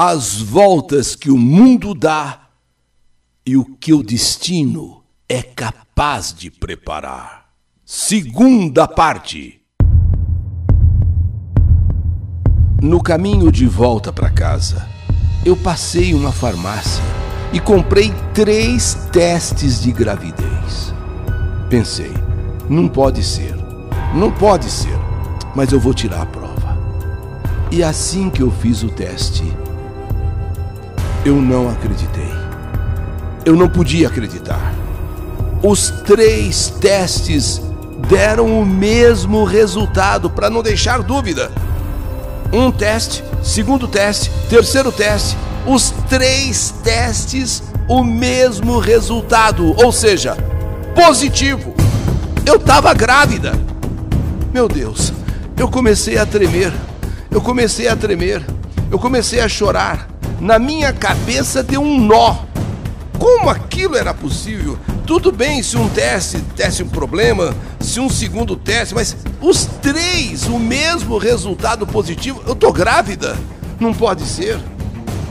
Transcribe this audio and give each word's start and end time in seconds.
as 0.00 0.40
voltas 0.40 1.16
que 1.16 1.28
o 1.28 1.36
mundo 1.36 1.92
dá 1.92 2.42
e 3.44 3.56
o 3.56 3.64
que 3.64 3.92
o 3.92 4.00
destino 4.00 5.02
é 5.28 5.42
capaz 5.42 6.32
de 6.32 6.52
preparar. 6.52 7.48
Segunda 7.84 8.86
parte. 8.86 9.60
No 12.80 13.02
caminho 13.02 13.50
de 13.50 13.66
volta 13.66 14.12
para 14.12 14.30
casa, 14.30 14.88
eu 15.44 15.56
passei 15.56 16.14
uma 16.14 16.30
farmácia 16.30 17.02
e 17.52 17.58
comprei 17.58 18.14
três 18.32 18.94
testes 19.10 19.82
de 19.82 19.90
gravidez. 19.90 20.94
Pensei, 21.68 22.12
não 22.70 22.86
pode 22.86 23.24
ser, 23.24 23.56
não 24.14 24.30
pode 24.30 24.70
ser, 24.70 24.96
mas 25.56 25.72
eu 25.72 25.80
vou 25.80 25.92
tirar 25.92 26.22
a 26.22 26.26
prova. 26.26 26.78
E 27.72 27.82
assim 27.82 28.30
que 28.30 28.44
eu 28.44 28.50
fiz 28.52 28.84
o 28.84 28.90
teste, 28.90 29.42
eu 31.28 31.36
não 31.36 31.68
acreditei. 31.68 32.32
Eu 33.44 33.54
não 33.54 33.68
podia 33.68 34.08
acreditar. 34.08 34.72
Os 35.62 35.90
três 36.06 36.70
testes 36.80 37.60
deram 38.08 38.58
o 38.58 38.64
mesmo 38.64 39.44
resultado, 39.44 40.30
para 40.30 40.48
não 40.48 40.62
deixar 40.62 41.02
dúvida. 41.02 41.50
Um 42.50 42.70
teste, 42.70 43.22
segundo 43.42 43.86
teste, 43.86 44.30
terceiro 44.48 44.90
teste, 44.90 45.36
os 45.66 45.90
três 46.08 46.72
testes, 46.82 47.62
o 47.86 48.02
mesmo 48.02 48.78
resultado, 48.78 49.74
ou 49.84 49.92
seja, 49.92 50.34
positivo. 50.94 51.74
Eu 52.46 52.56
estava 52.56 52.94
grávida. 52.94 53.52
Meu 54.50 54.66
Deus, 54.66 55.12
eu 55.58 55.68
comecei 55.68 56.16
a 56.16 56.24
tremer, 56.24 56.72
eu 57.30 57.42
comecei 57.42 57.86
a 57.86 57.94
tremer, 57.94 58.42
eu 58.90 58.98
comecei 58.98 59.40
a 59.40 59.48
chorar 59.48 60.17
na 60.40 60.58
minha 60.58 60.92
cabeça 60.92 61.62
deu 61.62 61.82
um 61.82 62.00
nó. 62.00 62.36
Como 63.18 63.50
aquilo 63.50 63.96
era 63.96 64.14
possível? 64.14 64.78
Tudo 65.06 65.32
bem 65.32 65.62
se 65.62 65.76
um 65.76 65.88
teste 65.88 66.38
desse 66.54 66.82
um 66.82 66.88
problema, 66.88 67.54
se 67.80 67.98
um 67.98 68.08
segundo 68.08 68.54
teste, 68.54 68.94
mas 68.94 69.16
os 69.40 69.64
três, 69.82 70.46
o 70.46 70.58
mesmo 70.58 71.18
resultado 71.18 71.86
positivo. 71.86 72.42
Eu 72.46 72.54
tô 72.54 72.72
grávida? 72.72 73.36
Não 73.80 73.92
pode 73.92 74.24
ser. 74.24 74.58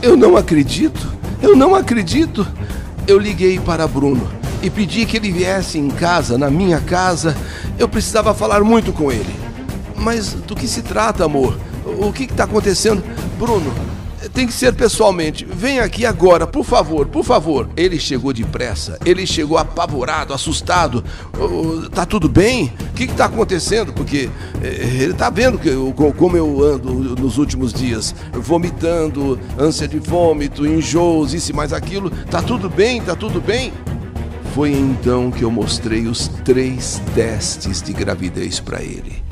Eu 0.02 0.16
não 0.16 0.36
acredito. 0.36 1.12
Eu 1.40 1.56
não 1.56 1.74
acredito. 1.74 2.46
Eu 3.06 3.18
liguei 3.18 3.58
para 3.58 3.86
Bruno 3.86 4.28
e 4.60 4.68
pedi 4.68 5.06
que 5.06 5.16
ele 5.16 5.30
viesse 5.30 5.78
em 5.78 5.88
casa, 5.88 6.36
na 6.36 6.50
minha 6.50 6.80
casa. 6.80 7.36
Eu 7.78 7.88
precisava 7.88 8.34
falar 8.34 8.62
muito 8.62 8.92
com 8.92 9.10
ele. 9.10 9.34
Mas 9.96 10.32
do 10.32 10.54
que 10.54 10.68
se 10.68 10.82
trata, 10.82 11.24
amor? 11.24 11.58
O 11.98 12.12
que 12.12 12.24
está 12.24 12.44
acontecendo? 12.44 13.02
Bruno, 13.38 13.72
tem 14.32 14.46
que 14.46 14.52
ser 14.52 14.72
pessoalmente. 14.74 15.44
Vem 15.44 15.80
aqui 15.80 16.04
agora, 16.04 16.46
por 16.46 16.64
favor, 16.64 17.06
por 17.06 17.24
favor. 17.24 17.68
Ele 17.76 17.98
chegou 17.98 18.32
depressa, 18.32 18.98
ele 19.04 19.26
chegou 19.26 19.58
apavorado, 19.58 20.34
assustado. 20.34 21.04
Uh, 21.38 21.88
tá 21.90 22.04
tudo 22.04 22.28
bem? 22.28 22.72
O 22.90 22.94
que 22.94 23.04
está 23.04 23.26
acontecendo? 23.26 23.92
Porque 23.92 24.28
eh, 24.62 24.88
ele 25.00 25.12
está 25.12 25.30
vendo 25.30 25.58
que 25.58 25.68
eu, 25.68 25.94
como 26.16 26.36
eu 26.36 26.62
ando 26.62 26.92
nos 26.92 27.38
últimos 27.38 27.72
dias, 27.72 28.14
vomitando, 28.32 29.38
ânsia 29.56 29.86
de 29.86 29.98
vômito, 29.98 30.66
enjoos, 30.66 31.32
isso 31.32 31.52
e 31.52 31.54
mais 31.54 31.72
aquilo. 31.72 32.10
Tá 32.10 32.42
tudo 32.42 32.68
bem? 32.68 33.00
Tá 33.00 33.14
tudo 33.14 33.40
bem? 33.40 33.72
Foi 34.54 34.72
então 34.72 35.30
que 35.30 35.44
eu 35.44 35.50
mostrei 35.50 36.06
os 36.06 36.26
três 36.44 37.00
testes 37.14 37.80
de 37.80 37.92
gravidez 37.92 38.58
para 38.58 38.82
ele. 38.82 39.22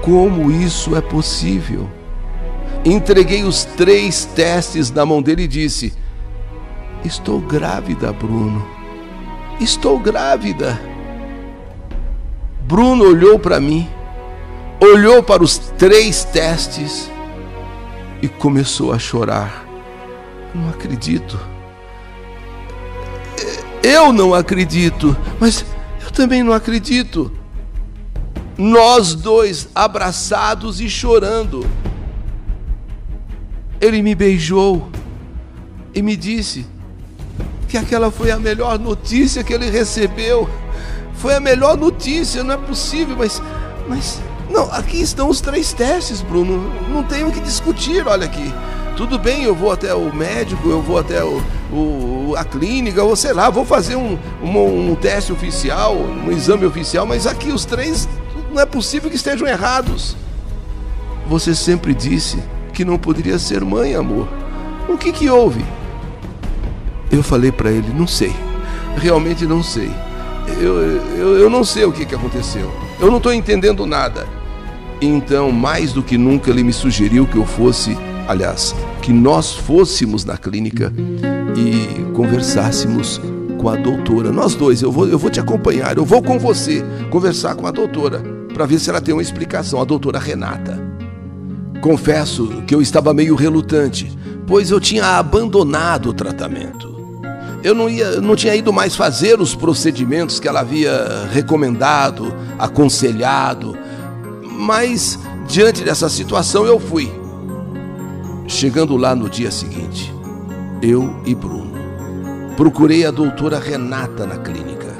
Como 0.00 0.50
isso 0.50 0.96
é 0.96 1.00
possível? 1.00 1.88
Entreguei 2.84 3.44
os 3.44 3.64
três 3.64 4.26
testes 4.26 4.90
na 4.90 5.06
mão 5.06 5.22
dele 5.22 5.44
e 5.44 5.48
disse: 5.48 5.94
Estou 7.04 7.40
grávida, 7.40 8.12
Bruno. 8.12 8.66
Estou 9.58 9.98
grávida. 9.98 10.80
Bruno 12.62 13.04
olhou 13.04 13.38
para 13.38 13.60
mim, 13.60 13.88
olhou 14.80 15.22
para 15.22 15.42
os 15.42 15.58
três 15.58 16.24
testes 16.24 17.10
e 18.20 18.28
começou 18.28 18.92
a 18.92 18.98
chorar. 18.98 19.64
Não 20.54 20.68
acredito. 20.68 21.38
Eu 23.82 24.12
não 24.12 24.34
acredito, 24.34 25.16
mas 25.38 25.64
eu 26.02 26.10
também 26.10 26.42
não 26.42 26.52
acredito. 26.52 27.30
Nós 28.56 29.14
dois 29.14 29.68
abraçados 29.74 30.80
e 30.80 30.88
chorando. 30.88 31.66
Ele 33.84 34.00
me 34.00 34.14
beijou 34.14 34.88
e 35.94 36.00
me 36.00 36.16
disse 36.16 36.64
que 37.68 37.76
aquela 37.76 38.10
foi 38.10 38.30
a 38.30 38.38
melhor 38.38 38.78
notícia 38.78 39.44
que 39.44 39.52
ele 39.52 39.68
recebeu. 39.68 40.48
Foi 41.16 41.34
a 41.34 41.40
melhor 41.40 41.76
notícia, 41.76 42.42
não 42.42 42.54
é 42.54 42.56
possível, 42.56 43.14
mas 43.14 43.42
mas 43.86 44.22
não, 44.48 44.72
aqui 44.72 45.02
estão 45.02 45.28
os 45.28 45.42
três 45.42 45.74
testes, 45.74 46.22
Bruno. 46.22 46.72
Não 46.88 47.02
tenho 47.02 47.28
o 47.28 47.30
que 47.32 47.40
discutir, 47.40 48.08
olha 48.08 48.24
aqui. 48.24 48.54
Tudo 48.96 49.18
bem, 49.18 49.42
eu 49.42 49.54
vou 49.54 49.70
até 49.70 49.94
o 49.94 50.10
médico, 50.14 50.70
eu 50.70 50.80
vou 50.80 50.96
até 50.96 51.22
o, 51.22 51.42
o 51.70 52.34
a 52.38 52.44
clínica, 52.44 53.02
ou 53.02 53.14
sei 53.14 53.34
lá, 53.34 53.50
vou 53.50 53.66
fazer 53.66 53.96
um, 53.96 54.18
um, 54.42 54.92
um 54.92 54.94
teste 54.94 55.30
oficial, 55.30 55.94
um 55.94 56.32
exame 56.32 56.64
oficial, 56.64 57.04
mas 57.04 57.26
aqui 57.26 57.52
os 57.52 57.66
três 57.66 58.08
não 58.50 58.62
é 58.62 58.64
possível 58.64 59.10
que 59.10 59.16
estejam 59.16 59.46
errados. 59.46 60.16
Você 61.28 61.54
sempre 61.54 61.92
disse 61.92 62.42
que 62.74 62.84
não 62.84 62.98
poderia 62.98 63.38
ser 63.38 63.64
mãe, 63.64 63.94
amor. 63.94 64.28
O 64.88 64.98
que 64.98 65.12
que 65.12 65.30
houve? 65.30 65.64
Eu 67.10 67.22
falei 67.22 67.52
para 67.52 67.70
ele, 67.70 67.88
não 67.96 68.06
sei. 68.06 68.34
Realmente 68.96 69.46
não 69.46 69.62
sei. 69.62 69.90
Eu, 70.60 70.80
eu, 71.16 71.38
eu 71.38 71.48
não 71.48 71.64
sei 71.64 71.84
o 71.84 71.92
que, 71.92 72.04
que 72.04 72.14
aconteceu. 72.14 72.70
Eu 73.00 73.10
não 73.10 73.16
estou 73.18 73.32
entendendo 73.32 73.86
nada. 73.86 74.26
Então, 75.00 75.50
mais 75.50 75.92
do 75.92 76.02
que 76.02 76.18
nunca, 76.18 76.50
ele 76.50 76.62
me 76.62 76.72
sugeriu 76.72 77.26
que 77.26 77.36
eu 77.36 77.46
fosse, 77.46 77.96
aliás, 78.28 78.74
que 79.00 79.12
nós 79.12 79.54
fôssemos 79.54 80.24
na 80.24 80.36
clínica 80.36 80.92
e 81.56 82.12
conversássemos 82.12 83.20
com 83.58 83.68
a 83.68 83.76
doutora. 83.76 84.30
Nós 84.30 84.54
dois, 84.54 84.82
eu 84.82 84.90
vou, 84.90 85.08
eu 85.08 85.18
vou 85.18 85.30
te 85.30 85.40
acompanhar, 85.40 85.96
eu 85.96 86.04
vou 86.04 86.22
com 86.22 86.38
você 86.38 86.84
conversar 87.10 87.54
com 87.54 87.66
a 87.66 87.70
doutora 87.70 88.22
para 88.52 88.66
ver 88.66 88.78
se 88.78 88.90
ela 88.90 89.00
tem 89.00 89.14
uma 89.14 89.22
explicação, 89.22 89.80
a 89.80 89.84
doutora 89.84 90.18
Renata. 90.18 90.93
Confesso 91.84 92.62
que 92.66 92.74
eu 92.74 92.80
estava 92.80 93.12
meio 93.12 93.34
relutante, 93.34 94.10
pois 94.46 94.70
eu 94.70 94.80
tinha 94.80 95.18
abandonado 95.18 96.08
o 96.08 96.14
tratamento. 96.14 96.90
Eu 97.62 97.74
não, 97.74 97.90
ia, 97.90 98.22
não 98.22 98.34
tinha 98.34 98.56
ido 98.56 98.72
mais 98.72 98.96
fazer 98.96 99.38
os 99.38 99.54
procedimentos 99.54 100.40
que 100.40 100.48
ela 100.48 100.60
havia 100.60 101.28
recomendado, 101.30 102.34
aconselhado, 102.58 103.76
mas 104.42 105.18
diante 105.46 105.84
dessa 105.84 106.08
situação 106.08 106.64
eu 106.64 106.80
fui. 106.80 107.12
Chegando 108.48 108.96
lá 108.96 109.14
no 109.14 109.28
dia 109.28 109.50
seguinte, 109.50 110.10
eu 110.80 111.14
e 111.26 111.34
Bruno, 111.34 111.74
procurei 112.56 113.04
a 113.04 113.10
doutora 113.10 113.58
Renata 113.58 114.24
na 114.24 114.38
clínica, 114.38 114.96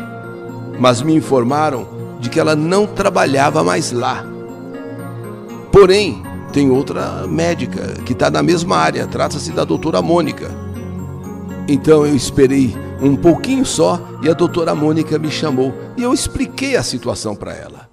mas 0.79 1.01
me 1.01 1.15
informaram 1.15 1.89
de 2.21 2.29
que 2.29 2.39
ela 2.39 2.55
não 2.55 2.87
trabalhava 2.87 3.65
mais 3.65 3.91
lá. 3.91 4.23
Porém, 5.73 6.23
tem 6.55 6.71
outra 6.71 7.27
médica 7.27 8.01
que 8.07 8.13
está 8.13 8.31
na 8.31 8.41
mesma 8.41 8.77
área, 8.77 9.09
trata-se 9.09 9.51
da 9.51 9.65
doutora 9.65 10.01
Mônica. 10.01 10.49
Então 11.67 12.07
eu 12.07 12.15
esperei 12.15 12.73
um 13.03 13.17
pouquinho 13.17 13.67
só 13.67 14.01
e 14.23 14.31
a 14.31 14.33
doutora 14.33 14.73
Mônica 14.73 15.19
me 15.19 15.33
chamou 15.33 15.75
e 15.97 16.05
eu 16.05 16.15
expliquei 16.15 16.77
a 16.77 16.83
situação 16.85 17.35
para 17.35 17.53
ela. 17.53 17.89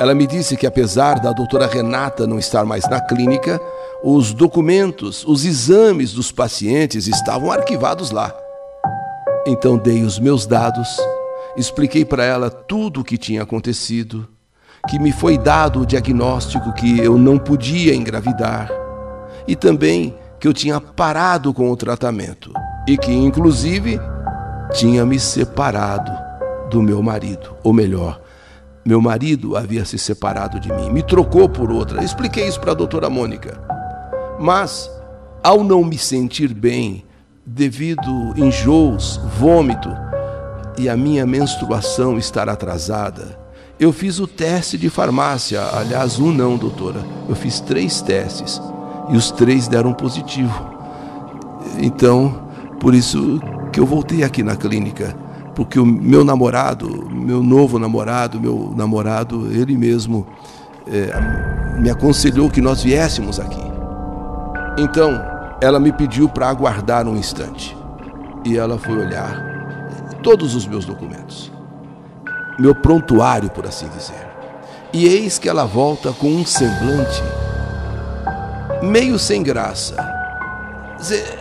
Ela 0.00 0.16
me 0.16 0.26
disse 0.26 0.56
que 0.56 0.66
apesar 0.66 1.20
da 1.20 1.32
doutora 1.32 1.68
Renata 1.68 2.26
não 2.26 2.40
estar 2.40 2.64
mais 2.64 2.90
na 2.90 3.00
clínica, 3.00 3.60
os 4.02 4.34
documentos, 4.34 5.24
os 5.24 5.44
exames 5.44 6.12
dos 6.12 6.32
pacientes 6.32 7.06
estavam 7.06 7.52
arquivados 7.52 8.10
lá. 8.10 8.34
Então 9.46 9.78
dei 9.78 10.02
os 10.02 10.18
meus 10.18 10.44
dados, 10.44 10.88
expliquei 11.56 12.04
para 12.04 12.24
ela 12.24 12.50
tudo 12.50 13.02
o 13.02 13.04
que 13.04 13.16
tinha 13.16 13.44
acontecido 13.44 14.26
que 14.88 14.98
me 14.98 15.12
foi 15.12 15.38
dado 15.38 15.80
o 15.80 15.86
diagnóstico 15.86 16.72
que 16.72 16.98
eu 16.98 17.16
não 17.16 17.38
podia 17.38 17.94
engravidar 17.94 18.68
e 19.46 19.54
também 19.54 20.16
que 20.40 20.48
eu 20.48 20.52
tinha 20.52 20.80
parado 20.80 21.54
com 21.54 21.70
o 21.70 21.76
tratamento 21.76 22.52
e 22.86 22.96
que, 22.96 23.12
inclusive, 23.12 24.00
tinha 24.72 25.06
me 25.06 25.18
separado 25.20 26.12
do 26.68 26.82
meu 26.82 27.02
marido, 27.02 27.54
ou 27.62 27.72
melhor, 27.72 28.20
meu 28.84 29.00
marido 29.00 29.56
havia 29.56 29.84
se 29.84 29.96
separado 29.98 30.58
de 30.58 30.72
mim, 30.72 30.90
me 30.90 31.02
trocou 31.02 31.48
por 31.48 31.70
outra. 31.70 32.02
Expliquei 32.02 32.48
isso 32.48 32.60
para 32.60 32.72
a 32.72 32.74
doutora 32.74 33.08
Mônica. 33.08 33.60
Mas, 34.40 34.90
ao 35.42 35.62
não 35.62 35.84
me 35.84 35.96
sentir 35.96 36.52
bem, 36.52 37.04
devido 37.46 38.32
enjoos, 38.36 39.20
vômito 39.38 39.90
e 40.76 40.88
a 40.88 40.96
minha 40.96 41.24
menstruação 41.24 42.18
estar 42.18 42.48
atrasada, 42.48 43.38
eu 43.84 43.92
fiz 43.92 44.18
o 44.18 44.26
teste 44.26 44.78
de 44.78 44.88
farmácia, 44.88 45.60
aliás, 45.74 46.18
um 46.18 46.32
não, 46.32 46.56
doutora. 46.56 47.04
Eu 47.28 47.34
fiz 47.34 47.60
três 47.60 48.00
testes. 48.00 48.60
e 49.10 49.16
os 49.16 49.30
três 49.30 49.68
deram 49.68 49.92
positivo. 49.92 50.54
Então, 51.80 52.48
por 52.80 52.94
isso 52.94 53.40
que 53.72 53.80
eu 53.80 53.86
voltei 53.86 54.22
aqui 54.22 54.42
na 54.42 54.56
clínica, 54.56 55.16
porque 55.54 55.78
o 55.78 55.84
meu 55.84 56.24
namorado, 56.24 57.08
meu 57.10 57.42
novo 57.42 57.78
namorado, 57.78 58.40
meu 58.40 58.72
namorado, 58.76 59.48
ele 59.52 59.76
mesmo 59.76 60.26
é, 60.86 61.80
me 61.80 61.90
aconselhou 61.90 62.48
que 62.48 62.60
nós 62.60 62.82
viéssemos 62.82 63.38
aqui. 63.38 63.62
Então, 64.78 65.20
ela 65.60 65.78
me 65.78 65.92
pediu 65.92 66.28
para 66.28 66.48
aguardar 66.48 67.06
um 67.06 67.16
instante. 67.16 67.76
E 68.44 68.56
ela 68.56 68.78
foi 68.78 68.96
olhar 68.98 70.18
todos 70.22 70.54
os 70.54 70.66
meus 70.66 70.84
documentos, 70.84 71.51
meu 72.58 72.74
prontuário, 72.74 73.50
por 73.50 73.66
assim 73.66 73.88
dizer. 73.88 74.28
E 74.92 75.06
eis 75.06 75.38
que 75.38 75.48
ela 75.48 75.64
volta 75.64 76.12
com 76.12 76.28
um 76.28 76.44
semblante 76.44 77.22
meio 78.82 79.18
sem 79.18 79.42
graça, 79.42 79.96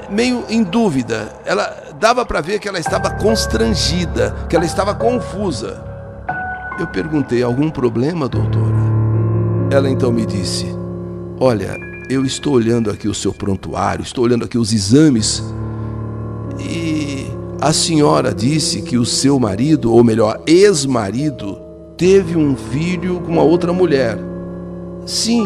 meio 0.09 0.45
em 0.49 0.63
dúvida. 0.63 1.33
Ela 1.45 1.91
dava 1.99 2.25
para 2.25 2.41
ver 2.41 2.59
que 2.59 2.67
ela 2.67 2.79
estava 2.79 3.09
constrangida, 3.09 4.35
que 4.47 4.55
ela 4.55 4.65
estava 4.65 4.93
confusa. 4.93 5.83
Eu 6.79 6.87
perguntei: 6.87 7.43
algum 7.43 7.69
problema, 7.69 8.27
doutora? 8.27 8.81
Ela 9.71 9.89
então 9.89 10.11
me 10.11 10.25
disse: 10.25 10.65
Olha, 11.39 11.77
eu 12.09 12.25
estou 12.25 12.53
olhando 12.53 12.89
aqui 12.89 13.07
o 13.07 13.13
seu 13.13 13.33
prontuário, 13.33 14.03
estou 14.03 14.23
olhando 14.23 14.45
aqui 14.45 14.57
os 14.57 14.71
exames 14.71 15.43
a 17.61 17.71
senhora 17.71 18.33
disse 18.33 18.81
que 18.81 18.97
o 18.97 19.05
seu 19.05 19.39
marido, 19.39 19.93
ou 19.93 20.03
melhor, 20.03 20.41
ex-marido, 20.47 21.61
teve 21.95 22.35
um 22.35 22.55
filho 22.55 23.21
com 23.21 23.33
uma 23.33 23.43
outra 23.43 23.71
mulher. 23.71 24.17
Sim, 25.05 25.45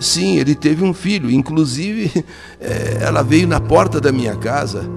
sim, 0.00 0.36
ele 0.36 0.56
teve 0.56 0.82
um 0.82 0.92
filho. 0.92 1.30
Inclusive, 1.30 2.24
é, 2.60 2.98
ela 3.02 3.22
veio 3.22 3.46
na 3.46 3.60
porta 3.60 4.00
da 4.00 4.10
minha 4.10 4.34
casa 4.34 4.90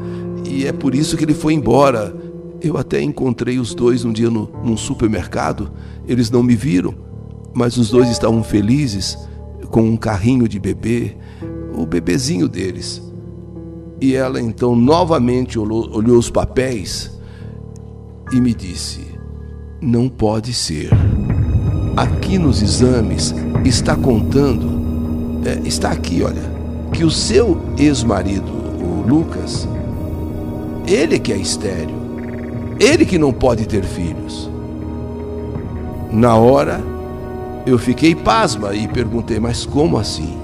e 0.43 0.65
é 0.65 0.71
por 0.71 0.95
isso 0.95 1.15
que 1.15 1.23
ele 1.23 1.35
foi 1.35 1.53
embora. 1.53 2.11
Eu 2.59 2.75
até 2.75 2.99
encontrei 2.99 3.59
os 3.59 3.75
dois 3.75 4.03
um 4.03 4.11
dia 4.11 4.31
no, 4.31 4.49
num 4.63 4.75
supermercado. 4.75 5.71
Eles 6.07 6.31
não 6.31 6.41
me 6.41 6.55
viram, 6.55 6.95
mas 7.53 7.77
os 7.77 7.91
dois 7.91 8.09
estavam 8.09 8.43
felizes 8.43 9.15
com 9.69 9.83
um 9.83 9.95
carrinho 9.95 10.47
de 10.47 10.59
bebê, 10.59 11.15
o 11.75 11.85
bebezinho 11.85 12.47
deles. 12.47 13.10
E 14.01 14.15
ela 14.15 14.41
então 14.41 14.75
novamente 14.75 15.59
olhou, 15.59 15.87
olhou 15.95 16.17
os 16.17 16.29
papéis 16.29 17.11
e 18.33 18.41
me 18.41 18.51
disse: 18.51 19.05
não 19.79 20.09
pode 20.09 20.53
ser. 20.53 20.89
Aqui 21.95 22.39
nos 22.39 22.63
exames 22.63 23.35
está 23.63 23.95
contando, 23.95 25.41
é, 25.45 25.67
está 25.67 25.91
aqui, 25.91 26.23
olha, 26.23 26.41
que 26.91 27.03
o 27.03 27.11
seu 27.11 27.61
ex-marido, 27.77 28.51
o 28.51 29.07
Lucas, 29.07 29.67
ele 30.87 31.19
que 31.19 31.31
é 31.31 31.37
estéreo, 31.37 31.95
ele 32.79 33.05
que 33.05 33.19
não 33.19 33.31
pode 33.31 33.67
ter 33.67 33.83
filhos. 33.83 34.49
Na 36.11 36.35
hora, 36.35 36.81
eu 37.65 37.77
fiquei 37.77 38.15
pasma 38.15 38.73
e 38.73 38.87
perguntei, 38.87 39.39
mas 39.39 39.65
como 39.65 39.97
assim? 39.97 40.40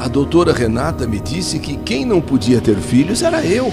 A 0.00 0.08
doutora 0.08 0.54
Renata 0.54 1.06
me 1.06 1.20
disse 1.20 1.58
que 1.58 1.76
quem 1.76 2.06
não 2.06 2.22
podia 2.22 2.58
ter 2.58 2.76
filhos 2.76 3.20
era 3.20 3.44
eu. 3.44 3.70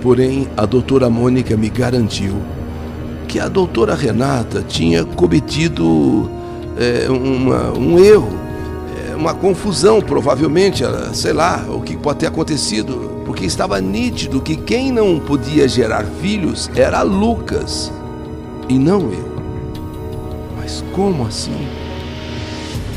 Porém, 0.00 0.48
a 0.56 0.64
doutora 0.64 1.10
Mônica 1.10 1.56
me 1.56 1.68
garantiu 1.68 2.36
que 3.26 3.40
a 3.40 3.48
doutora 3.48 3.96
Renata 3.96 4.62
tinha 4.62 5.04
cometido 5.04 6.30
é, 6.78 7.10
uma, 7.10 7.72
um 7.76 7.98
erro, 7.98 8.30
é, 9.10 9.16
uma 9.16 9.34
confusão, 9.34 10.00
provavelmente, 10.00 10.84
sei 11.12 11.32
lá, 11.32 11.66
o 11.68 11.80
que 11.80 11.96
pode 11.96 12.20
ter 12.20 12.28
acontecido, 12.28 13.20
porque 13.26 13.44
estava 13.44 13.80
nítido 13.80 14.40
que 14.40 14.54
quem 14.54 14.92
não 14.92 15.18
podia 15.18 15.66
gerar 15.66 16.04
filhos 16.22 16.70
era 16.76 17.02
Lucas 17.02 17.92
e 18.68 18.78
não 18.78 19.00
eu. 19.10 19.34
Mas 20.56 20.84
como 20.92 21.26
assim? 21.26 21.66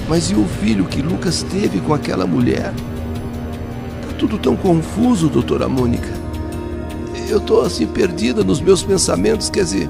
Mas 0.07 0.29
e 0.31 0.35
o 0.35 0.45
filho 0.45 0.85
que 0.85 1.01
Lucas 1.01 1.43
teve 1.43 1.79
com 1.79 1.93
aquela 1.93 2.25
mulher? 2.25 2.73
Tá 4.01 4.13
tudo 4.17 4.37
tão 4.37 4.55
confuso, 4.55 5.27
doutora 5.27 5.67
Mônica. 5.67 6.09
Eu 7.27 7.39
estou 7.39 7.61
assim 7.61 7.85
perdida 7.85 8.43
nos 8.43 8.61
meus 8.61 8.81
pensamentos, 8.81 9.49
quer 9.49 9.63
dizer, 9.63 9.89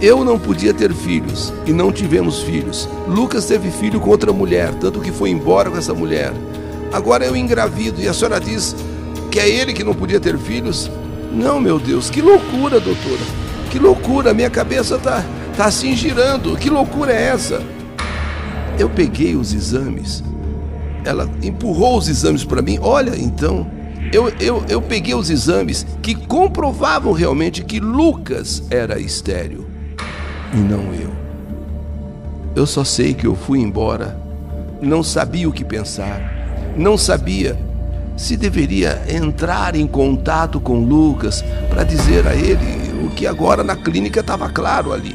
eu 0.00 0.24
não 0.24 0.38
podia 0.38 0.72
ter 0.72 0.92
filhos 0.94 1.52
e 1.66 1.72
não 1.72 1.90
tivemos 1.90 2.40
filhos. 2.40 2.88
Lucas 3.08 3.46
teve 3.46 3.68
filho 3.68 3.98
com 3.98 4.10
outra 4.10 4.32
mulher, 4.32 4.72
tanto 4.74 5.00
que 5.00 5.10
foi 5.10 5.30
embora 5.30 5.70
com 5.70 5.76
essa 5.76 5.92
mulher. 5.92 6.32
Agora 6.92 7.24
eu 7.24 7.34
engravido 7.34 8.00
e 8.00 8.06
a 8.06 8.14
senhora 8.14 8.40
diz 8.40 8.76
que 9.30 9.40
é 9.40 9.48
ele 9.48 9.72
que 9.72 9.82
não 9.82 9.92
podia 9.92 10.20
ter 10.20 10.38
filhos? 10.38 10.88
Não, 11.32 11.60
meu 11.60 11.80
Deus, 11.80 12.10
que 12.10 12.22
loucura, 12.22 12.78
doutora. 12.78 13.22
Que 13.70 13.78
loucura, 13.78 14.32
minha 14.32 14.48
cabeça 14.48 14.98
tá, 14.98 15.24
tá 15.56 15.66
assim 15.66 15.96
girando. 15.96 16.56
Que 16.56 16.70
loucura 16.70 17.12
é 17.12 17.24
essa? 17.24 17.60
Eu 18.78 18.88
peguei 18.88 19.34
os 19.34 19.52
exames. 19.52 20.22
Ela 21.04 21.28
empurrou 21.42 21.98
os 21.98 22.08
exames 22.08 22.44
para 22.44 22.62
mim. 22.62 22.78
Olha, 22.80 23.16
então, 23.16 23.66
eu, 24.12 24.28
eu, 24.40 24.64
eu 24.68 24.80
peguei 24.80 25.14
os 25.14 25.30
exames 25.30 25.86
que 26.02 26.14
comprovavam 26.14 27.12
realmente 27.12 27.64
que 27.64 27.80
Lucas 27.80 28.62
era 28.70 28.98
estéreo 28.98 29.66
e 30.52 30.56
não 30.56 30.94
eu. 30.94 31.10
Eu 32.56 32.66
só 32.66 32.84
sei 32.84 33.14
que 33.14 33.26
eu 33.26 33.36
fui 33.36 33.60
embora, 33.60 34.18
não 34.80 35.02
sabia 35.02 35.48
o 35.48 35.52
que 35.52 35.64
pensar, 35.64 36.72
não 36.76 36.96
sabia 36.96 37.58
se 38.16 38.36
deveria 38.36 39.00
entrar 39.08 39.76
em 39.76 39.86
contato 39.86 40.58
com 40.58 40.84
Lucas 40.84 41.44
para 41.70 41.84
dizer 41.84 42.26
a 42.26 42.34
ele 42.34 43.04
o 43.04 43.10
que 43.10 43.26
agora 43.26 43.62
na 43.62 43.76
clínica 43.76 44.20
estava 44.20 44.48
claro 44.48 44.92
ali. 44.92 45.14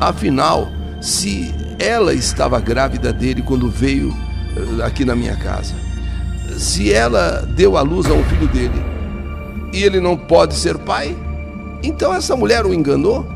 Afinal, 0.00 0.68
se 1.02 1.54
ela 1.84 2.14
estava 2.14 2.58
grávida 2.58 3.12
dele 3.12 3.42
quando 3.42 3.68
veio 3.68 4.16
eh, 4.56 4.84
aqui 4.84 5.04
na 5.04 5.14
minha 5.14 5.36
casa, 5.36 5.74
se 6.56 6.92
ela 6.92 7.46
deu 7.54 7.76
à 7.76 7.82
luz 7.82 8.06
a 8.06 8.14
um 8.14 8.24
filho 8.24 8.48
dele 8.48 8.82
e 9.72 9.82
ele 9.82 10.00
não 10.00 10.16
pode 10.16 10.54
ser 10.54 10.78
pai, 10.78 11.14
então 11.82 12.14
essa 12.14 12.34
mulher 12.34 12.64
o 12.64 12.72
enganou? 12.72 13.26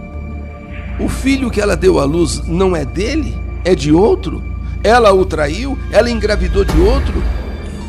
O 0.98 1.08
filho 1.08 1.50
que 1.50 1.60
ela 1.60 1.76
deu 1.76 2.00
à 2.00 2.04
luz 2.04 2.42
não 2.46 2.74
é 2.74 2.84
dele? 2.84 3.36
É 3.64 3.74
de 3.74 3.92
outro? 3.92 4.42
Ela 4.82 5.12
o 5.12 5.24
traiu? 5.24 5.78
Ela 5.92 6.10
engravidou 6.10 6.64
de 6.64 6.80
outro? 6.80 7.22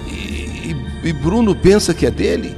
E, 0.07 0.11
e, 0.13 0.75
e 1.05 1.13
Bruno 1.13 1.55
pensa 1.55 1.93
que 1.93 2.05
é 2.05 2.11
dele? 2.11 2.55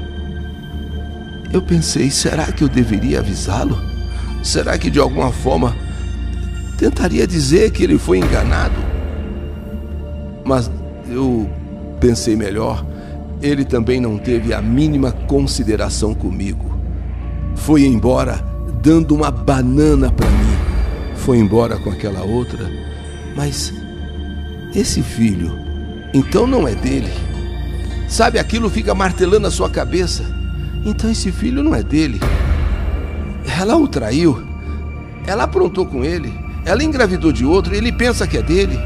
Eu 1.53 1.61
pensei, 1.61 2.09
será 2.09 2.51
que 2.51 2.63
eu 2.63 2.69
deveria 2.69 3.19
avisá-lo? 3.19 3.77
Será 4.43 4.77
que 4.77 4.89
de 4.89 4.99
alguma 4.99 5.31
forma 5.31 5.75
tentaria 6.81 7.27
dizer 7.27 7.69
que 7.69 7.83
ele 7.83 7.99
foi 7.99 8.17
enganado? 8.17 8.73
Mas 10.43 10.71
eu 11.07 11.47
pensei 11.99 12.35
melhor, 12.35 12.83
ele 13.39 13.63
também 13.63 14.01
não 14.01 14.17
teve 14.17 14.51
a 14.51 14.59
mínima 14.59 15.11
consideração 15.11 16.15
comigo. 16.15 16.75
Foi 17.53 17.83
embora 17.83 18.43
dando 18.81 19.13
uma 19.13 19.29
banana 19.29 20.11
para 20.11 20.27
mim. 20.27 20.55
Foi 21.17 21.37
embora 21.37 21.77
com 21.77 21.91
aquela 21.91 22.23
outra, 22.23 22.67
mas 23.35 23.71
esse 24.73 25.03
filho, 25.03 25.51
então 26.15 26.47
não 26.47 26.67
é 26.67 26.73
dele. 26.73 27.11
Sabe, 28.07 28.39
aquilo 28.39 28.71
fica 28.71 28.95
martelando 28.95 29.45
a 29.45 29.51
sua 29.51 29.69
cabeça. 29.69 30.23
Então 30.83 31.11
esse 31.11 31.31
filho 31.31 31.61
não 31.61 31.75
é 31.75 31.83
dele. 31.83 32.19
Ela 33.59 33.77
o 33.77 33.87
traiu. 33.87 34.43
Ela 35.27 35.43
aprontou 35.43 35.85
com 35.85 36.03
ele. 36.03 36.33
Ela 36.71 36.85
engravidou 36.85 37.33
de 37.33 37.45
outro 37.45 37.75
ele 37.75 37.91
pensa 37.91 38.25
que 38.25 38.37
é 38.37 38.41
dele. 38.41 38.79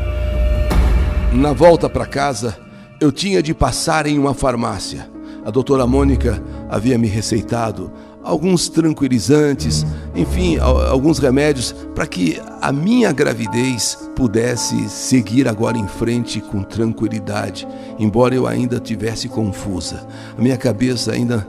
Na 1.32 1.54
volta 1.54 1.88
para 1.88 2.08
casa, 2.08 2.58
eu 3.00 3.12
tinha 3.12 3.44
de 3.44 3.54
passar 3.54 4.08
em 4.08 4.18
uma 4.18 4.34
farmácia. 4.34 5.08
A 5.46 5.51
doutora 5.51 5.86
Mônica 5.86 6.42
havia 6.68 6.98
me 6.98 7.08
receitado 7.08 7.94
alguns 8.25 8.67
tranquilizantes, 8.67 9.86
enfim, 10.15 10.58
alguns 10.58 11.20
remédios 11.20 11.74
para 11.94 12.08
que 12.08 12.41
a 12.60 12.72
minha 12.72 13.12
gravidez 13.12 14.10
pudesse 14.15 14.89
seguir 14.89 15.48
agora 15.48 15.77
em 15.77 15.88
frente 15.88 16.41
com 16.41 16.63
tranquilidade, 16.63 17.67
embora 18.00 18.34
eu 18.34 18.48
ainda 18.48 18.79
tivesse 18.79 19.29
confusa. 19.29 20.08
A 20.36 20.41
minha 20.41 20.58
cabeça 20.58 21.12
ainda 21.12 21.48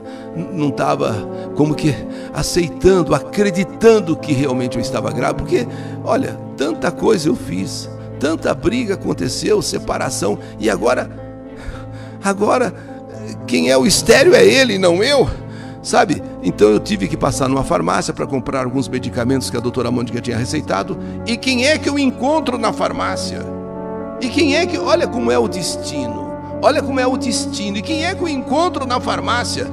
não 0.53 0.69
estava 0.69 1.15
como 1.55 1.73
que 1.73 1.95
aceitando, 2.31 3.15
acreditando 3.15 4.15
que 4.15 4.31
realmente 4.31 4.77
eu 4.77 4.81
estava 4.81 5.11
grávida, 5.11 5.39
porque, 5.39 5.67
olha, 6.03 6.37
tanta 6.55 6.91
coisa 6.91 7.27
eu 7.27 7.35
fiz, 7.35 7.89
tanta 8.19 8.53
briga 8.53 8.93
aconteceu, 8.93 9.63
separação, 9.63 10.37
e 10.59 10.69
agora, 10.69 11.09
agora, 12.23 12.71
quem 13.47 13.71
é 13.71 13.77
o 13.77 13.87
estéreo 13.87 14.35
é 14.35 14.45
ele, 14.45 14.77
não 14.77 15.03
eu. 15.03 15.27
Sabe? 15.81 16.21
Então 16.43 16.69
eu 16.69 16.79
tive 16.79 17.07
que 17.07 17.17
passar 17.17 17.49
numa 17.49 17.63
farmácia 17.63 18.13
para 18.13 18.27
comprar 18.27 18.63
alguns 18.63 18.87
medicamentos 18.87 19.49
que 19.49 19.57
a 19.57 19.59
doutora 19.59 19.89
Mônica 19.89 20.21
tinha 20.21 20.37
receitado. 20.37 20.97
E 21.25 21.35
quem 21.35 21.65
é 21.65 21.77
que 21.77 21.89
eu 21.89 21.97
encontro 21.97 22.57
na 22.57 22.71
farmácia? 22.71 23.41
E 24.21 24.29
quem 24.29 24.55
é 24.55 24.65
que. 24.65 24.77
Olha 24.77 25.07
como 25.07 25.31
é 25.31 25.37
o 25.37 25.47
destino. 25.47 26.31
Olha 26.61 26.81
como 26.81 26.99
é 26.99 27.07
o 27.07 27.17
destino. 27.17 27.77
E 27.77 27.81
quem 27.81 28.05
é 28.05 28.13
que 28.13 28.21
eu 28.21 28.27
encontro 28.27 28.85
na 28.85 28.99
farmácia? 28.99 29.67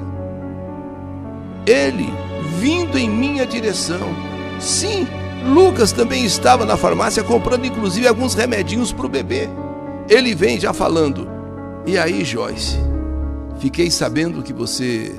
Ele 1.67 2.13
vindo 2.59 2.99
em 2.99 3.09
minha 3.09 3.47
direção. 3.47 4.15
Sim, 4.59 5.07
Lucas 5.47 5.93
também 5.93 6.25
estava 6.25 6.65
na 6.65 6.77
farmácia 6.77 7.23
comprando 7.23 7.67
inclusive 7.67 8.07
alguns 8.07 8.35
remedinhos 8.35 8.93
para 8.93 9.07
o 9.07 9.09
bebê. 9.09 9.49
Ele 10.09 10.35
vem 10.35 10.59
já 10.59 10.73
falando: 10.73 11.29
"E 11.87 11.99
aí, 11.99 12.25
Joyce? 12.25 12.79
Fiquei 13.59 13.91
sabendo 13.91 14.43
que 14.43 14.53
você 14.53 15.15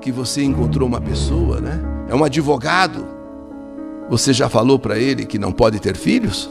que 0.00 0.12
você 0.12 0.42
encontrou 0.44 0.88
uma 0.88 1.00
pessoa, 1.00 1.60
né? 1.60 1.80
É 2.08 2.14
um 2.14 2.24
advogado. 2.24 3.06
Você 4.08 4.32
já 4.32 4.48
falou 4.48 4.78
para 4.78 4.98
ele 4.98 5.26
que 5.26 5.38
não 5.38 5.52
pode 5.52 5.80
ter 5.80 5.96
filhos? 5.96 6.48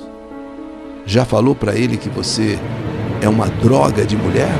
Já 1.06 1.25
falou 1.25 1.56
para 1.56 1.75
ele 1.75 1.98
que 1.98 2.10
você 2.10 2.60
é 3.22 3.30
uma 3.30 3.48
droga 3.48 4.06
de 4.06 4.16
mulher? 4.16 4.51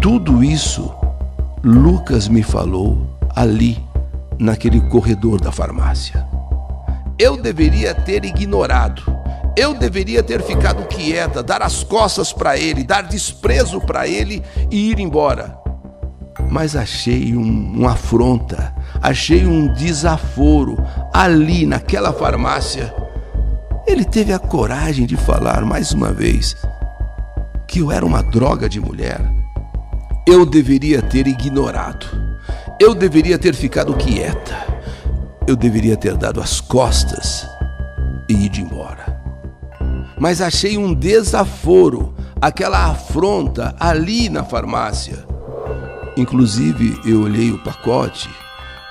Tudo 0.00 0.44
isso 0.44 0.92
Lucas 1.66 2.28
me 2.28 2.42
falou 2.42 3.06
ali, 3.34 3.82
naquele 4.38 4.78
corredor 4.82 5.40
da 5.40 5.50
farmácia. 5.50 6.26
Eu 7.18 7.38
deveria 7.40 7.94
ter 7.94 8.22
ignorado, 8.22 9.02
eu 9.56 9.74
deveria 9.74 10.22
ter 10.22 10.42
ficado 10.42 10.86
quieta, 10.86 11.42
dar 11.42 11.62
as 11.62 11.82
costas 11.82 12.32
para 12.32 12.56
ele, 12.58 12.84
dar 12.84 13.02
desprezo 13.02 13.80
para 13.80 14.06
ele 14.06 14.42
e 14.70 14.90
ir 14.90 14.98
embora. 14.98 15.58
Mas 16.50 16.76
achei 16.76 17.36
um, 17.36 17.72
uma 17.76 17.92
afronta, 17.92 18.74
achei 19.00 19.46
um 19.46 19.72
desaforo 19.72 20.76
ali 21.12 21.66
naquela 21.66 22.12
farmácia 22.12 22.92
ele 23.86 24.04
teve 24.04 24.32
a 24.32 24.38
coragem 24.38 25.04
de 25.04 25.16
falar 25.16 25.62
mais 25.64 25.92
uma 25.92 26.10
vez 26.10 26.56
que 27.68 27.80
eu 27.80 27.92
era 27.92 28.04
uma 28.04 28.22
droga 28.22 28.66
de 28.68 28.80
mulher. 28.80 29.20
Eu 30.26 30.46
deveria 30.46 31.02
ter 31.02 31.26
ignorado. 31.26 32.06
Eu 32.80 32.94
deveria 32.94 33.38
ter 33.38 33.54
ficado 33.54 33.94
quieta. 33.94 34.56
Eu 35.46 35.54
deveria 35.54 35.98
ter 35.98 36.16
dado 36.16 36.40
as 36.40 36.62
costas 36.62 37.46
e 38.26 38.46
ido 38.46 38.58
embora. 38.58 39.13
Mas 40.18 40.40
achei 40.40 40.78
um 40.78 40.94
desaforo, 40.94 42.14
aquela 42.40 42.86
afronta 42.86 43.74
ali 43.78 44.28
na 44.28 44.44
farmácia. 44.44 45.26
Inclusive, 46.16 47.00
eu 47.04 47.22
olhei 47.22 47.50
o 47.50 47.58
pacote, 47.58 48.30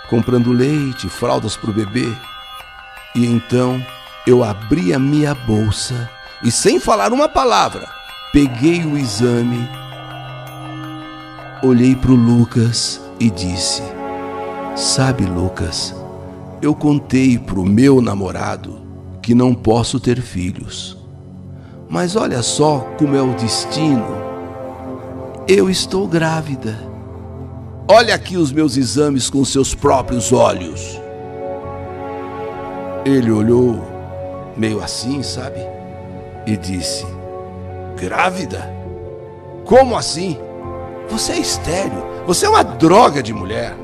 comprando 0.09 0.51
leite, 0.51 1.07
fraldas 1.07 1.55
para 1.55 1.69
o 1.69 1.73
bebê. 1.73 2.11
E 3.15 3.25
então 3.25 3.83
eu 4.27 4.43
abri 4.43 4.93
a 4.93 4.99
minha 4.99 5.33
bolsa 5.33 6.09
e, 6.43 6.51
sem 6.51 6.79
falar 6.79 7.13
uma 7.13 7.29
palavra, 7.29 7.87
peguei 8.33 8.83
o 8.83 8.97
exame, 8.97 9.69
olhei 11.61 11.95
para 11.95 12.11
o 12.11 12.15
Lucas 12.15 12.99
e 13.19 13.29
disse: 13.29 13.81
Sabe, 14.75 15.25
Lucas, 15.25 15.95
eu 16.61 16.73
contei 16.73 17.37
para 17.37 17.59
o 17.59 17.65
meu 17.65 18.01
namorado 18.01 18.81
que 19.21 19.33
não 19.33 19.53
posso 19.53 19.99
ter 19.99 20.21
filhos. 20.21 21.02
Mas 21.93 22.15
olha 22.15 22.41
só 22.41 22.79
como 22.97 23.15
é 23.15 23.21
o 23.21 23.35
destino. 23.35 24.03
Eu 25.47 25.69
estou 25.69 26.07
grávida. 26.07 26.75
Olha 27.87 28.15
aqui 28.15 28.35
os 28.35 28.51
meus 28.51 28.77
exames 28.77 29.29
com 29.29 29.45
seus 29.45 29.75
próprios 29.75 30.33
olhos. 30.33 30.99
Ele 33.05 33.29
olhou 33.29 33.79
meio 34.57 34.81
assim, 34.81 35.21
sabe? 35.21 35.59
E 36.47 36.57
disse: 36.57 37.05
Grávida? 37.95 38.67
Como 39.63 39.95
assim? 39.95 40.39
Você 41.09 41.33
é 41.33 41.37
estéreo, 41.37 42.03
você 42.25 42.47
é 42.47 42.49
uma 42.49 42.63
droga 42.63 43.21
de 43.21 43.35
mulher. 43.35 43.75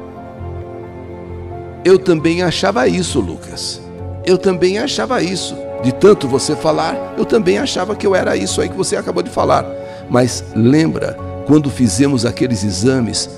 Eu 1.86 2.00
também 2.00 2.42
achava 2.42 2.88
isso, 2.88 3.20
Lucas. 3.20 3.80
Eu 4.26 4.40
também 4.40 4.80
achava 4.80 5.22
isso. 5.22 5.69
De 5.84 5.92
tanto 5.92 6.28
você 6.28 6.56
falar, 6.56 7.16
eu 7.18 7.26
também 7.26 7.58
achava 7.58 7.96
que 7.96 8.06
eu 8.06 8.16
era 8.16 8.36
isso 8.36 8.62
aí 8.62 8.70
que 8.70 8.78
você 8.78 8.96
acabou 8.96 9.24
de 9.24 9.30
falar. 9.30 9.66
Mas 10.10 10.44
lembra 10.56 11.18
quando 11.46 11.70
fizemos 11.70 12.26
aqueles 12.26 12.64
exames 12.64 13.30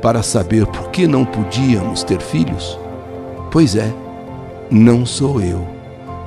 para 0.00 0.22
saber 0.22 0.66
por 0.66 0.90
que 0.90 1.06
não 1.06 1.24
podíamos 1.24 2.02
ter 2.02 2.20
filhos? 2.20 2.78
Pois 3.50 3.76
é, 3.76 3.92
não 4.70 5.04
sou 5.04 5.40
eu 5.40 5.78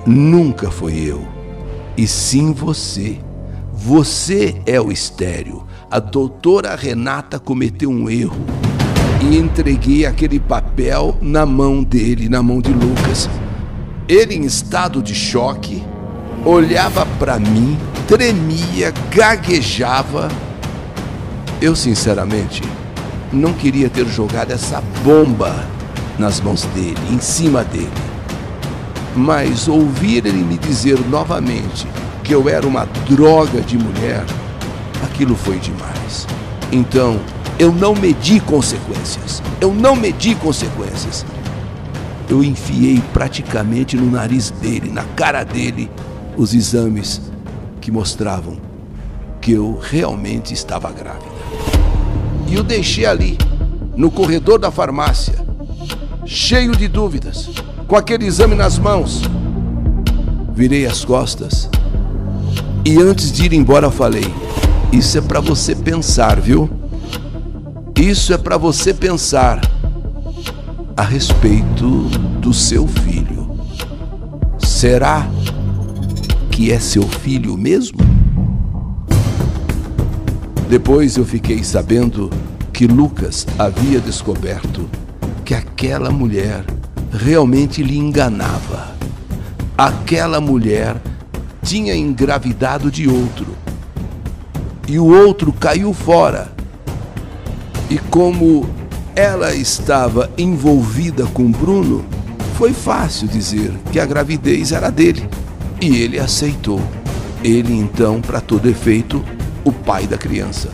Nunca 0.05 0.71
foi 0.71 0.97
eu, 0.97 1.21
e 1.95 2.07
sim 2.07 2.53
você. 2.53 3.19
Você 3.71 4.59
é 4.65 4.81
o 4.81 4.91
estéreo. 4.91 5.63
A 5.91 5.99
doutora 5.99 6.75
Renata 6.75 7.37
cometeu 7.37 7.89
um 7.91 8.09
erro 8.09 8.35
e 9.21 9.37
entreguei 9.37 10.07
aquele 10.07 10.39
papel 10.39 11.15
na 11.21 11.45
mão 11.45 11.83
dele, 11.83 12.29
na 12.29 12.41
mão 12.41 12.59
de 12.61 12.73
Lucas. 12.73 13.29
Ele, 14.11 14.35
em 14.35 14.43
estado 14.43 15.01
de 15.01 15.15
choque, 15.15 15.81
olhava 16.43 17.05
para 17.17 17.39
mim, 17.39 17.79
tremia, 18.09 18.93
gaguejava. 19.09 20.27
Eu, 21.61 21.77
sinceramente, 21.77 22.61
não 23.31 23.53
queria 23.53 23.89
ter 23.89 24.05
jogado 24.07 24.51
essa 24.51 24.83
bomba 25.01 25.55
nas 26.19 26.41
mãos 26.41 26.63
dele, 26.75 26.97
em 27.09 27.21
cima 27.21 27.63
dele. 27.63 27.89
Mas 29.15 29.69
ouvir 29.69 30.25
ele 30.25 30.43
me 30.43 30.57
dizer 30.57 30.99
novamente 31.07 31.87
que 32.21 32.35
eu 32.35 32.49
era 32.49 32.67
uma 32.67 32.85
droga 33.09 33.61
de 33.61 33.77
mulher, 33.77 34.25
aquilo 35.05 35.37
foi 35.37 35.57
demais. 35.57 36.27
Então, 36.69 37.17
eu 37.57 37.71
não 37.71 37.95
medi 37.95 38.41
consequências. 38.41 39.41
Eu 39.61 39.73
não 39.73 39.95
medi 39.95 40.35
consequências. 40.35 41.25
Eu 42.31 42.41
enfiei 42.41 43.03
praticamente 43.11 43.97
no 43.97 44.09
nariz 44.09 44.51
dele, 44.51 44.89
na 44.89 45.03
cara 45.03 45.43
dele, 45.43 45.91
os 46.37 46.53
exames 46.53 47.19
que 47.81 47.91
mostravam 47.91 48.55
que 49.41 49.51
eu 49.51 49.77
realmente 49.77 50.53
estava 50.53 50.89
grávida. 50.93 51.25
E 52.47 52.57
o 52.57 52.63
deixei 52.63 53.05
ali, 53.05 53.37
no 53.97 54.09
corredor 54.09 54.57
da 54.57 54.71
farmácia, 54.71 55.45
cheio 56.25 56.73
de 56.73 56.87
dúvidas 56.87 57.49
com 57.85 57.97
aquele 57.97 58.25
exame 58.27 58.55
nas 58.55 58.79
mãos. 58.79 59.23
Virei 60.55 60.85
as 60.85 61.03
costas 61.03 61.69
e 62.85 62.97
antes 62.97 63.29
de 63.29 63.43
ir 63.43 63.51
embora 63.51 63.91
falei: 63.91 64.33
Isso 64.89 65.17
é 65.17 65.21
para 65.21 65.41
você 65.41 65.75
pensar, 65.75 66.39
viu? 66.39 66.69
Isso 67.93 68.33
é 68.33 68.37
para 68.37 68.55
você 68.55 68.93
pensar 68.93 69.59
a 71.01 71.03
respeito 71.03 72.03
do 72.39 72.53
seu 72.53 72.85
filho. 72.85 73.57
Será 74.59 75.27
que 76.51 76.71
é 76.71 76.79
seu 76.79 77.01
filho 77.07 77.57
mesmo? 77.57 77.97
Depois 80.69 81.17
eu 81.17 81.25
fiquei 81.25 81.63
sabendo 81.63 82.29
que 82.71 82.85
Lucas 82.85 83.47
havia 83.57 83.99
descoberto 83.99 84.87
que 85.43 85.55
aquela 85.55 86.11
mulher 86.11 86.63
realmente 87.11 87.81
lhe 87.81 87.97
enganava. 87.97 88.95
Aquela 89.75 90.39
mulher 90.39 91.01
tinha 91.63 91.95
engravidado 91.95 92.91
de 92.91 93.09
outro. 93.09 93.47
E 94.87 94.99
o 94.99 95.05
outro 95.05 95.51
caiu 95.51 95.93
fora. 95.93 96.51
E 97.89 97.97
como 97.97 98.80
ela 99.21 99.53
estava 99.53 100.31
envolvida 100.35 101.27
com 101.27 101.51
Bruno, 101.51 102.03
foi 102.55 102.73
fácil 102.73 103.27
dizer 103.27 103.71
que 103.91 103.99
a 103.99 104.05
gravidez 104.05 104.71
era 104.71 104.89
dele. 104.89 105.29
E 105.79 105.95
ele 105.97 106.19
aceitou. 106.19 106.81
Ele, 107.43 107.71
então, 107.71 108.19
para 108.19 108.41
todo 108.41 108.67
efeito, 108.67 109.23
o 109.63 109.71
pai 109.71 110.07
da 110.07 110.17
criança. 110.17 110.69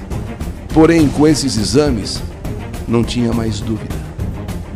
Porém, 0.73 1.09
com 1.09 1.27
esses 1.27 1.57
exames, 1.57 2.23
não 2.87 3.03
tinha 3.03 3.33
mais 3.33 3.59
dúvida. 3.59 3.95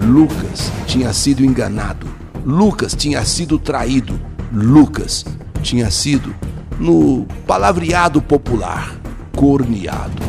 Lucas 0.01 0.69
tinha 0.85 1.13
sido 1.13 1.45
enganado. 1.45 2.07
Lucas 2.45 2.93
tinha 2.93 3.23
sido 3.23 3.57
traído. 3.57 4.19
Lucas 4.51 5.23
tinha 5.63 5.89
sido, 5.89 6.35
no 6.77 7.25
palavreado 7.47 8.21
popular, 8.21 8.97
corneado. 9.33 10.21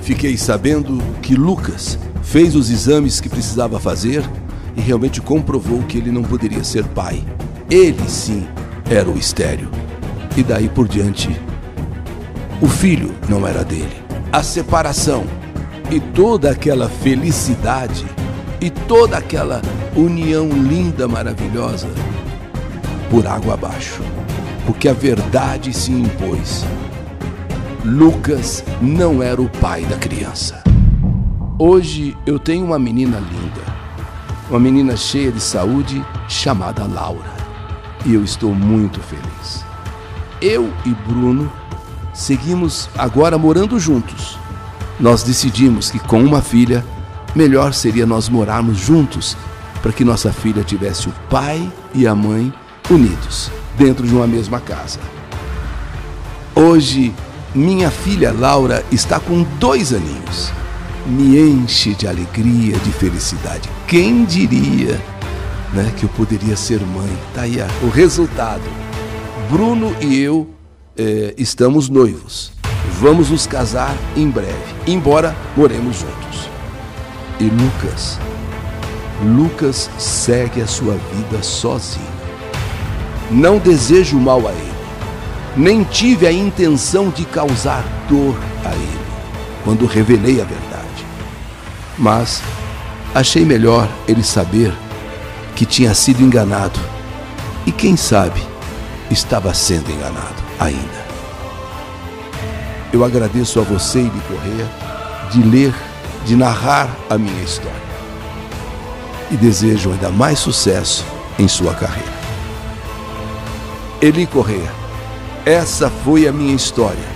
Fiquei 0.00 0.38
sabendo 0.38 1.02
que 1.20 1.34
Lucas 1.34 1.98
fez 2.26 2.56
os 2.56 2.70
exames 2.70 3.20
que 3.20 3.28
precisava 3.28 3.78
fazer 3.78 4.28
e 4.76 4.80
realmente 4.80 5.20
comprovou 5.20 5.82
que 5.84 5.96
ele 5.96 6.10
não 6.10 6.22
poderia 6.22 6.64
ser 6.64 6.84
pai. 6.84 7.24
Ele 7.70 8.08
sim 8.08 8.46
era 8.90 9.08
o 9.08 9.16
estéreo. 9.16 9.70
E 10.36 10.42
daí 10.42 10.68
por 10.68 10.88
diante, 10.88 11.34
o 12.60 12.66
filho 12.66 13.14
não 13.28 13.46
era 13.46 13.64
dele. 13.64 13.96
A 14.32 14.42
separação 14.42 15.24
e 15.90 16.00
toda 16.00 16.50
aquela 16.50 16.88
felicidade 16.88 18.04
e 18.60 18.70
toda 18.70 19.16
aquela 19.16 19.62
união 19.94 20.48
linda, 20.48 21.06
maravilhosa, 21.06 21.88
por 23.08 23.26
água 23.26 23.54
abaixo. 23.54 24.02
porque 24.66 24.88
a 24.88 24.92
verdade 24.92 25.72
se 25.72 25.92
impôs. 25.92 26.64
Lucas 27.84 28.64
não 28.82 29.22
era 29.22 29.40
o 29.40 29.48
pai 29.48 29.84
da 29.84 29.96
criança. 29.96 30.65
Hoje 31.58 32.14
eu 32.26 32.38
tenho 32.38 32.66
uma 32.66 32.78
menina 32.78 33.18
linda, 33.18 33.62
uma 34.50 34.60
menina 34.60 34.94
cheia 34.94 35.32
de 35.32 35.40
saúde 35.40 36.04
chamada 36.28 36.84
Laura, 36.84 37.32
e 38.04 38.12
eu 38.12 38.22
estou 38.22 38.54
muito 38.54 39.00
feliz. 39.00 39.64
Eu 40.42 40.70
e 40.84 40.90
Bruno 41.08 41.50
seguimos 42.12 42.90
agora 42.98 43.38
morando 43.38 43.80
juntos. 43.80 44.38
Nós 45.00 45.22
decidimos 45.22 45.90
que 45.90 45.98
com 45.98 46.22
uma 46.22 46.42
filha, 46.42 46.84
melhor 47.34 47.72
seria 47.72 48.04
nós 48.04 48.28
morarmos 48.28 48.76
juntos, 48.76 49.34
para 49.80 49.92
que 49.92 50.04
nossa 50.04 50.30
filha 50.34 50.62
tivesse 50.62 51.08
o 51.08 51.14
pai 51.30 51.72
e 51.94 52.06
a 52.06 52.14
mãe 52.14 52.52
unidos 52.90 53.50
dentro 53.78 54.06
de 54.06 54.14
uma 54.14 54.26
mesma 54.26 54.60
casa. 54.60 55.00
Hoje 56.54 57.14
minha 57.54 57.90
filha 57.90 58.30
Laura 58.30 58.84
está 58.92 59.18
com 59.18 59.42
dois 59.58 59.94
aninhos. 59.94 60.52
Me 61.08 61.38
enche 61.38 61.94
de 61.94 62.06
alegria, 62.06 62.76
de 62.78 62.92
felicidade. 62.92 63.68
Quem 63.86 64.24
diria 64.24 65.00
né, 65.72 65.92
que 65.96 66.04
eu 66.04 66.08
poderia 66.10 66.56
ser 66.56 66.80
mãe? 66.80 67.08
Está 67.28 67.42
aí 67.42 67.58
o 67.82 67.88
resultado. 67.88 68.62
Bruno 69.50 69.94
e 70.00 70.18
eu 70.18 70.48
eh, 70.96 71.34
estamos 71.38 71.88
noivos. 71.88 72.52
Vamos 73.00 73.30
nos 73.30 73.46
casar 73.46 73.94
em 74.16 74.28
breve, 74.28 74.74
embora 74.86 75.34
moremos 75.56 75.98
juntos. 75.98 76.48
E 77.38 77.44
Lucas, 77.44 78.18
Lucas 79.22 79.90
segue 79.98 80.60
a 80.60 80.66
sua 80.66 80.94
vida 81.14 81.42
sozinho. 81.42 82.06
Não 83.30 83.58
desejo 83.58 84.18
mal 84.18 84.46
a 84.48 84.52
ele 84.52 84.76
nem 85.56 85.82
tive 85.84 86.26
a 86.26 86.32
intenção 86.32 87.08
de 87.08 87.24
causar 87.24 87.82
dor 88.10 88.36
a 88.62 88.74
ele 88.74 89.06
quando 89.64 89.86
revelei 89.86 90.40
a 90.40 90.44
verdade. 90.44 90.65
Mas 91.98 92.42
achei 93.14 93.44
melhor 93.44 93.88
ele 94.06 94.22
saber 94.22 94.72
que 95.54 95.64
tinha 95.64 95.94
sido 95.94 96.22
enganado 96.22 96.78
e, 97.64 97.72
quem 97.72 97.96
sabe, 97.96 98.42
estava 99.10 99.52
sendo 99.54 99.90
enganado 99.90 100.42
ainda. 100.58 101.06
Eu 102.92 103.04
agradeço 103.04 103.58
a 103.60 103.62
você, 103.62 104.00
Eli 104.00 104.22
Correia, 104.28 104.70
de 105.30 105.42
ler, 105.42 105.74
de 106.24 106.36
narrar 106.36 106.88
a 107.10 107.18
minha 107.18 107.42
história. 107.42 107.86
E 109.30 109.36
desejo 109.36 109.90
ainda 109.90 110.10
mais 110.10 110.38
sucesso 110.38 111.04
em 111.38 111.48
sua 111.48 111.74
carreira. 111.74 112.16
Eli 114.00 114.26
Correia 114.26 114.86
essa 115.46 115.88
foi 115.88 116.26
a 116.26 116.32
minha 116.32 116.56
história. 116.56 117.08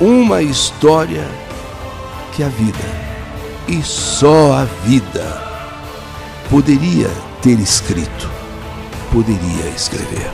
Uma 0.00 0.42
história 0.42 1.24
que 2.32 2.42
a 2.42 2.48
vida, 2.48 2.76
e 3.70 3.84
só 3.84 4.52
a 4.54 4.64
vida, 4.84 5.24
poderia 6.50 7.08
ter 7.40 7.56
escrito, 7.60 8.28
poderia 9.12 9.66
escrever. 9.76 10.28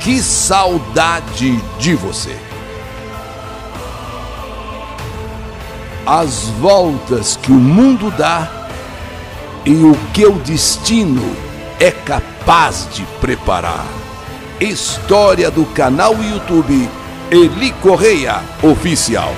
Que 0.00 0.22
saudade 0.22 1.56
de 1.80 1.96
você! 1.96 2.36
As 6.06 6.44
voltas 6.60 7.36
que 7.36 7.50
o 7.50 7.56
mundo 7.56 8.12
dá 8.16 8.68
e 9.64 9.74
o 9.74 9.96
que 10.14 10.24
o 10.24 10.38
destino 10.38 11.36
é 11.80 11.90
capaz 11.90 12.88
de 12.92 13.02
preparar. 13.20 13.84
História 14.60 15.50
do 15.50 15.64
canal 15.66 16.14
YouTube 16.14 16.88
Eli 17.32 17.72
Correia 17.82 18.42
Oficial. 18.62 19.34